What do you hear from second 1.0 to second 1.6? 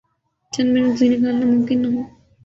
نکالنا